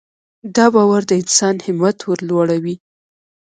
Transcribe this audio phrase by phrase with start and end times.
[0.55, 2.75] دا باور د انسان همت ورلوړوي.